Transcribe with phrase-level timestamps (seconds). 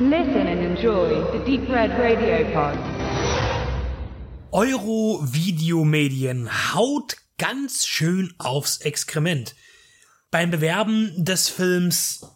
[0.00, 2.76] Listen and enjoy the Deep Red Radio Pod.
[4.50, 9.54] Euro-Videomedien haut ganz schön aufs Exkrement.
[10.32, 12.26] Beim Bewerben des Films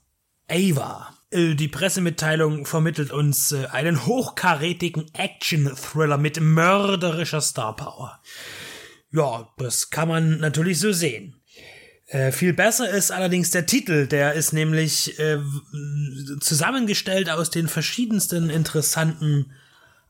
[0.49, 1.13] Ava.
[1.33, 8.21] Die Pressemitteilung vermittelt uns äh, einen hochkarätigen Action-Thriller mit mörderischer Starpower.
[9.11, 11.38] Ja, das kann man natürlich so sehen.
[12.09, 15.39] Äh, viel besser ist allerdings der Titel, der ist nämlich äh,
[16.41, 19.53] zusammengestellt aus den verschiedensten interessanten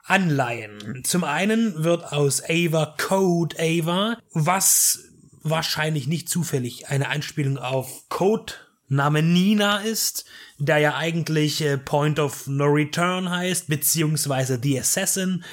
[0.05, 1.03] Anleihen.
[1.05, 5.01] Zum einen wird aus Ava Code Ava, was
[5.43, 8.55] wahrscheinlich nicht zufällig eine Anspielung auf Code
[8.89, 10.25] Name Nina ist,
[10.59, 15.45] der ja eigentlich äh, Point of No Return heißt, beziehungsweise The Assassin.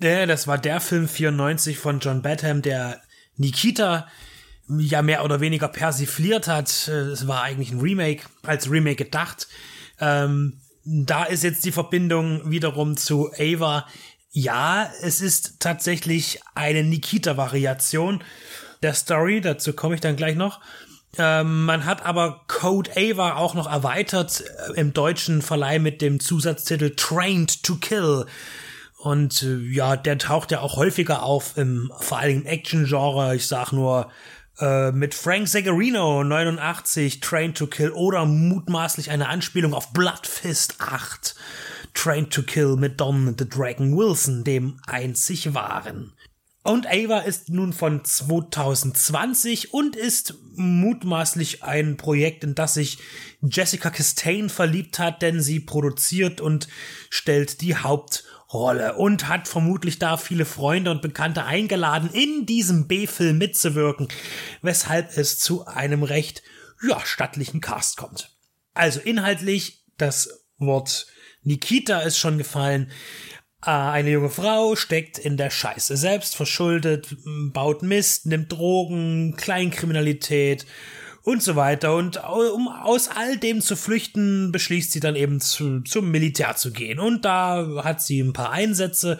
[0.00, 3.02] Äh, das war der Film 94 von John Badham, der
[3.36, 4.08] Nikita
[4.68, 6.88] ja mehr oder weniger persifliert hat.
[6.88, 9.48] Es war eigentlich ein Remake, als Remake gedacht.
[10.00, 13.86] Ähm, da ist jetzt die Verbindung wiederum zu Ava.
[14.30, 18.22] Ja, es ist tatsächlich eine Nikita-Variation
[18.82, 20.60] der Story, dazu komme ich dann gleich noch.
[21.16, 26.20] Ähm, man hat aber Code Ava auch noch erweitert äh, im deutschen Verleih mit dem
[26.20, 28.26] Zusatztitel Trained to Kill.
[28.98, 33.36] Und äh, ja, der taucht ja auch häufiger auf im vor allem im Action-Genre.
[33.36, 34.10] Ich sag nur
[34.60, 40.76] äh, mit Frank Zagarino 89 Train to Kill oder mutmaßlich eine Anspielung auf Blood Fist
[40.78, 41.34] 8
[41.94, 46.12] Train to Kill mit Don the Dragon Wilson, dem einzig wahren.
[46.66, 52.98] Und Ava ist nun von 2020 und ist mutmaßlich ein Projekt, in das sich
[53.42, 56.68] Jessica Chastain verliebt hat, denn sie produziert und
[57.10, 58.24] stellt die Haupt
[58.54, 64.08] Rolle und hat vermutlich da viele Freunde und Bekannte eingeladen, in diesem B-Film mitzuwirken,
[64.62, 66.42] weshalb es zu einem recht,
[66.88, 68.30] ja, stattlichen Cast kommt.
[68.72, 71.06] Also inhaltlich, das Wort
[71.42, 72.90] Nikita ist schon gefallen.
[73.64, 77.16] Äh, eine junge Frau steckt in der Scheiße, selbst verschuldet,
[77.52, 80.66] baut Mist, nimmt Drogen, Kleinkriminalität
[81.24, 81.96] und so weiter.
[81.96, 86.70] Und um aus all dem zu flüchten, beschließt sie dann eben zu, zum Militär zu
[86.70, 87.00] gehen.
[87.00, 89.18] Und da hat sie ein paar Einsätze.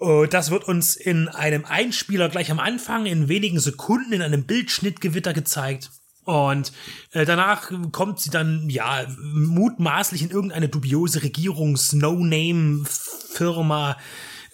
[0.00, 4.44] Äh, das wird uns in einem Einspieler gleich am Anfang in wenigen Sekunden in einem
[4.44, 5.90] Bildschnittgewitter gezeigt.
[6.24, 6.72] Und
[7.12, 13.96] äh, danach kommt sie dann, ja, mutmaßlich in irgendeine dubiose Regierungs-No-Name-Firma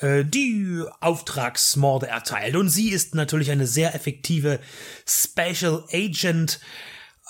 [0.01, 2.57] äh, die Auftragsmorde erteilt.
[2.57, 4.61] Und sie ist natürlich eine sehr effektive
[5.07, 6.61] Special Agent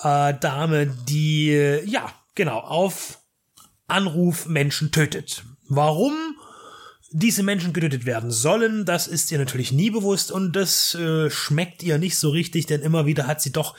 [0.03, 3.19] äh, Dame, die äh, ja genau auf
[3.87, 5.43] Anruf Menschen tötet.
[5.67, 6.13] Warum
[7.11, 11.83] diese Menschen getötet werden sollen, das ist ihr natürlich nie bewusst und das äh, schmeckt
[11.83, 13.75] ihr nicht so richtig, denn immer wieder hat sie doch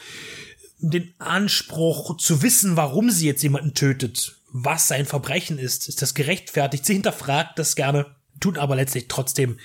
[0.79, 5.89] den Anspruch zu wissen, warum sie jetzt jemanden tötet, was sein Verbrechen ist.
[5.89, 6.85] Ist das gerechtfertigt?
[6.85, 9.57] Sie hinterfragt das gerne tut aber letztlich trotzdem,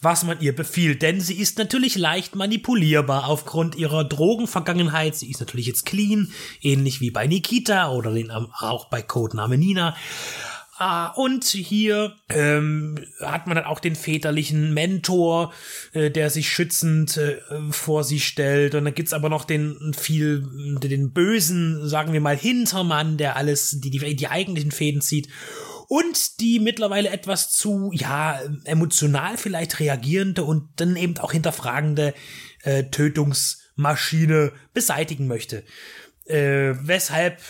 [0.00, 5.16] was man ihr befiehlt, denn sie ist natürlich leicht manipulierbar aufgrund ihrer Drogenvergangenheit.
[5.16, 9.96] Sie ist natürlich jetzt clean, ähnlich wie bei Nikita oder den, auch bei Codename Nina.
[10.80, 15.52] Ah, und hier ähm, hat man dann auch den väterlichen Mentor,
[15.92, 17.40] äh, der sich schützend äh,
[17.70, 18.76] vor sie stellt.
[18.76, 20.46] Und dann gibt's aber noch den viel,
[20.80, 25.28] den bösen, sagen wir mal, Hintermann, der alles, die, die, die eigentlichen Fäden zieht
[25.88, 32.14] und die mittlerweile etwas zu, ja, emotional vielleicht reagierende und dann eben auch hinterfragende
[32.62, 35.64] äh, Tötungsmaschine beseitigen möchte.
[36.26, 37.40] Äh, weshalb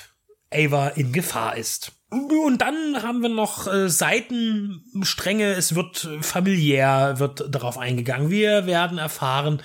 [0.52, 1.92] Ava in Gefahr ist.
[2.10, 8.30] Und dann haben wir noch äh, Seitenstränge, es wird familiär, wird darauf eingegangen.
[8.30, 9.62] Wir werden erfahren,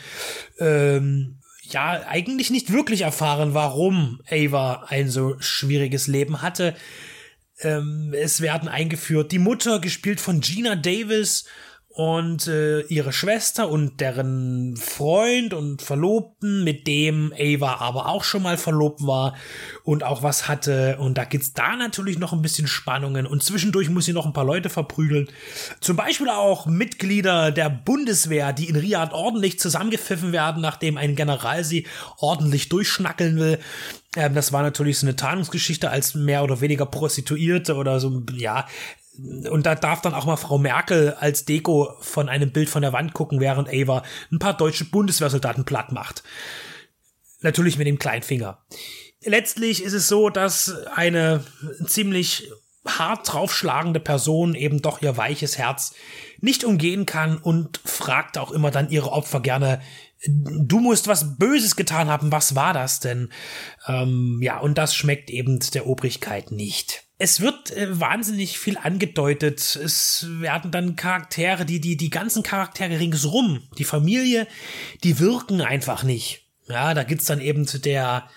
[0.59, 6.75] ähm, ja, eigentlich nicht wirklich erfahren, warum Ava ein so schwieriges Leben hatte.
[7.59, 9.31] Ähm, es werden eingeführt.
[9.31, 11.45] Die Mutter, gespielt von Gina Davis,
[11.93, 18.41] und äh, ihre Schwester und deren Freund und Verlobten, mit dem Ava aber auch schon
[18.41, 19.35] mal verlobt war
[19.83, 20.97] und auch was hatte.
[20.99, 24.33] Und da gibt's da natürlich noch ein bisschen Spannungen und zwischendurch muss sie noch ein
[24.33, 25.29] paar Leute verprügeln.
[25.81, 31.63] Zum Beispiel auch Mitglieder der Bundeswehr, die in Riyadh ordentlich zusammengepfiffen werden, nachdem ein General
[31.63, 31.85] sie
[32.17, 33.59] ordentlich durchschnackeln will.
[34.15, 38.65] Ähm, das war natürlich so eine Tarnungsgeschichte als mehr oder weniger Prostituierte oder so, ja,
[39.17, 42.93] und da darf dann auch mal Frau Merkel als Deko von einem Bild von der
[42.93, 46.23] Wand gucken, während Ava ein paar deutsche Bundeswehrsoldaten platt macht.
[47.41, 48.63] Natürlich mit dem Kleinfinger.
[49.23, 51.43] Letztlich ist es so, dass eine
[51.85, 52.49] ziemlich
[52.85, 55.93] hart draufschlagende Person eben doch ihr weiches Herz
[56.41, 59.79] nicht umgehen kann und fragt auch immer dann ihre Opfer gerne,
[60.27, 63.29] du musst was Böses getan haben, was war das denn?
[63.87, 67.03] Ähm, ja, und das schmeckt eben der Obrigkeit nicht.
[67.23, 69.77] Es wird äh, wahnsinnig viel angedeutet.
[69.77, 74.45] Es werden dann Charaktere, die, die, die ganzen Charaktere ringsrum, die Familie,
[75.05, 76.41] die wirken einfach nicht.
[76.67, 78.29] Ja, da gibt's dann eben der,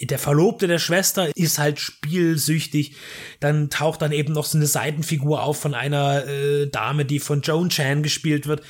[0.00, 2.96] der Verlobte der Schwester ist halt spielsüchtig.
[3.38, 7.42] Dann taucht dann eben noch so eine Seitenfigur auf von einer äh, Dame, die von
[7.42, 8.62] Joan Chan gespielt wird,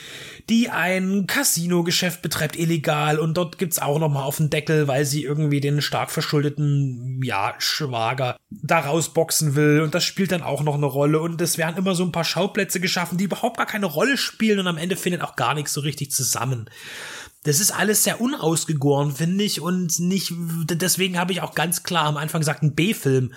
[0.49, 3.19] die ein Casino-Geschäft betreibt, illegal.
[3.19, 7.21] Und dort gibt's auch noch mal auf den Deckel, weil sie irgendwie den stark verschuldeten,
[7.23, 9.81] ja, Schwager da rausboxen will.
[9.83, 11.21] Und das spielt dann auch noch eine Rolle.
[11.21, 14.59] Und es werden immer so ein paar Schauplätze geschaffen, die überhaupt gar keine Rolle spielen.
[14.59, 16.69] Und am Ende findet auch gar nichts so richtig zusammen
[17.45, 22.05] das ist alles sehr unausgegoren, finde ich, und nicht, deswegen habe ich auch ganz klar
[22.05, 23.33] am Anfang gesagt, ein B-Film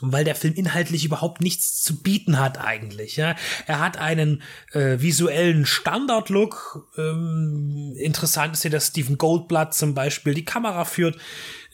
[0.00, 3.16] weil der Film inhaltlich überhaupt nichts zu bieten hat eigentlich.
[3.16, 3.36] Ja,
[3.66, 4.42] er hat einen
[4.72, 6.88] äh, visuellen Standard-Look.
[6.96, 11.18] Ähm, interessant ist ja, dass Stephen Goldblatt zum Beispiel die Kamera führt.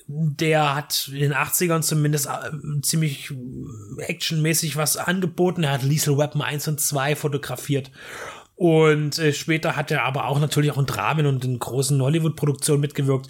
[0.09, 3.33] Der hat in den 80ern zumindest äh, ziemlich
[3.99, 5.65] actionmäßig was angeboten.
[5.65, 7.91] Er hat Lethal Weapon 1 und 2 fotografiert
[8.57, 12.81] und äh, später hat er aber auch natürlich auch in Dramen und in großen Hollywood-Produktionen
[12.81, 13.29] mitgewirkt.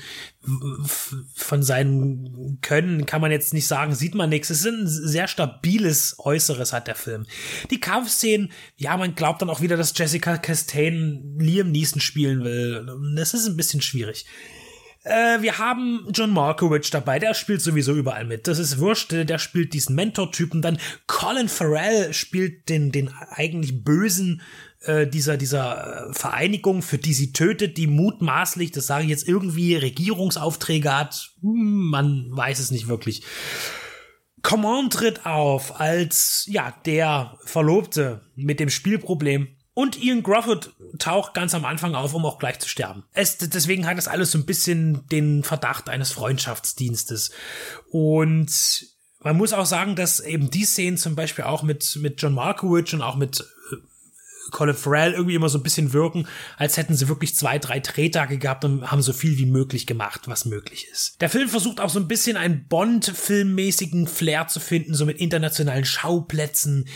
[1.35, 4.51] Von seinen Können kann man jetzt nicht sagen, sieht man nichts.
[4.51, 7.27] Es ist ein sehr stabiles Äußeres hat der Film.
[7.73, 12.87] Die Kampfszenen, ja, man glaubt dann auch wieder, dass Jessica Chastain Liam Neeson spielen will.
[13.17, 14.27] Das ist ein bisschen schwierig.
[15.03, 18.47] Äh, wir haben John Markowitz dabei, der spielt sowieso überall mit.
[18.47, 20.63] Das ist wurscht, der spielt diesen Mentor-Typen.
[20.63, 24.41] Dann Colin Farrell spielt den, den eigentlich bösen
[24.87, 29.29] äh, dieser, dieser äh, Vereinigung, für die sie tötet, die mutmaßlich, das sage ich jetzt,
[29.29, 31.33] irgendwie Regierungsaufträge hat.
[31.43, 33.23] Hm, man weiß es nicht wirklich.
[34.43, 39.49] Command tritt auf als, ja, der Verlobte mit dem Spielproblem.
[39.75, 43.05] Und Ian Grufford taucht ganz am Anfang auf, um auch gleich zu sterben.
[43.13, 47.33] Es, deswegen hat das alles so ein bisschen den Verdacht eines Freundschaftsdienstes.
[47.91, 48.87] Und
[49.21, 52.93] man muss auch sagen, dass eben die Szenen zum Beispiel auch mit, mit John Markowitz
[52.93, 53.45] und auch mit
[54.51, 56.27] Colin Farrell irgendwie immer so ein bisschen wirken,
[56.57, 60.23] als hätten sie wirklich zwei, drei Drehtage gehabt und haben so viel wie möglich gemacht,
[60.27, 61.21] was möglich ist.
[61.21, 65.85] Der Film versucht auch so ein bisschen einen Bond-filmmäßigen Flair zu finden, so mit internationalen
[65.85, 66.87] Schauplätzen,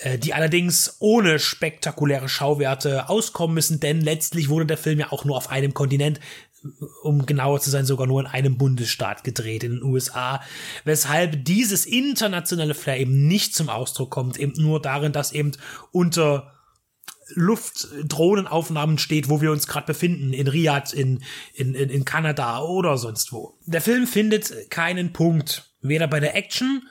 [0.00, 5.24] äh, die allerdings ohne spektakuläre Schauwerte auskommen müssen, denn letztlich wurde der Film ja auch
[5.24, 6.20] nur auf einem Kontinent
[7.02, 10.42] um genauer zu sein, sogar nur in einem Bundesstaat gedreht, in den USA,
[10.84, 15.52] weshalb dieses internationale Flair eben nicht zum Ausdruck kommt, eben nur darin, dass eben
[15.90, 16.52] unter
[17.34, 21.22] Luftdrohnenaufnahmen steht, wo wir uns gerade befinden, in Riyadh, in,
[21.54, 23.58] in, in, in Kanada oder sonst wo.
[23.66, 26.82] Der Film findet keinen Punkt, weder bei der Action,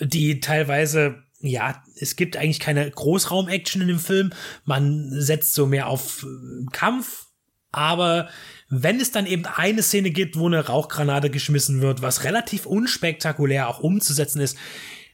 [0.00, 4.32] die teilweise ja, es gibt eigentlich keine Großraum-Action in dem Film.
[4.64, 7.26] Man setzt so mehr auf äh, Kampf.
[7.70, 8.30] Aber
[8.70, 13.68] wenn es dann eben eine Szene gibt, wo eine Rauchgranate geschmissen wird, was relativ unspektakulär
[13.68, 14.56] auch umzusetzen ist,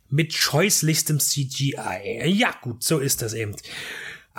[0.09, 2.27] mit scheußlichstem CGI.
[2.27, 3.55] Ja, gut, so ist das eben.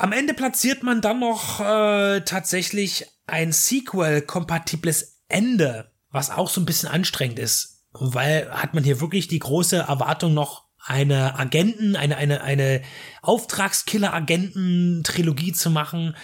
[0.02, 6.66] Am Ende platziert man dann noch äh, tatsächlich ein Sequel-kompatibles Ende, was auch so ein
[6.66, 7.84] bisschen anstrengend ist.
[7.92, 12.82] Weil hat man hier wirklich die große Erwartung noch eine Agenten, eine, eine, eine
[13.22, 16.16] Auftragskiller-Agenten-Trilogie zu machen.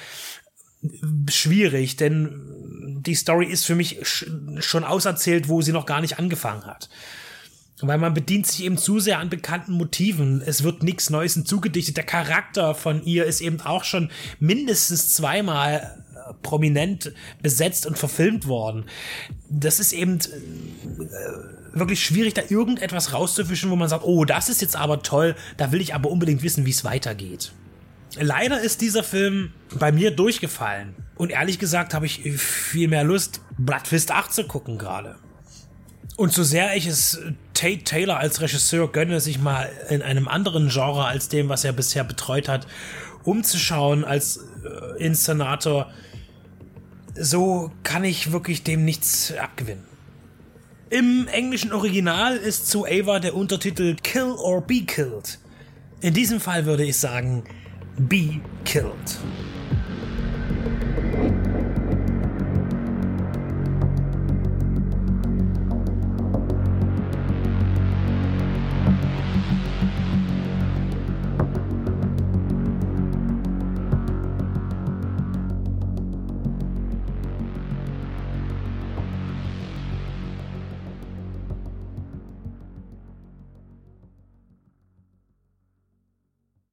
[1.29, 3.99] Schwierig, denn die Story ist für mich
[4.57, 6.89] schon auserzählt, wo sie noch gar nicht angefangen hat.
[7.79, 10.41] Weil man bedient sich eben zu sehr an bekannten Motiven.
[10.43, 11.97] Es wird nichts Neues hinzugedichtet.
[11.97, 18.47] Der Charakter von ihr ist eben auch schon mindestens zweimal äh, prominent besetzt und verfilmt
[18.47, 18.85] worden.
[19.49, 24.61] Das ist eben äh, wirklich schwierig, da irgendetwas rauszufischen, wo man sagt, oh, das ist
[24.61, 27.51] jetzt aber toll, da will ich aber unbedingt wissen, wie es weitergeht.
[28.19, 30.95] Leider ist dieser Film bei mir durchgefallen.
[31.15, 35.15] Und ehrlich gesagt habe ich viel mehr Lust, Bloodfist 8 zu gucken gerade.
[36.15, 37.19] Und so sehr ich es
[37.57, 41.73] Tate Taylor als Regisseur gönne, sich mal in einem anderen Genre als dem, was er
[41.73, 42.67] bisher betreut hat,
[43.23, 45.91] umzuschauen als äh, Inszenator,
[47.15, 49.85] so kann ich wirklich dem nichts abgewinnen.
[50.91, 55.39] Im englischen Original ist zu Ava der Untertitel Kill or Be Killed.
[55.99, 57.43] In diesem Fall würde ich sagen,
[57.97, 59.17] Be Killed.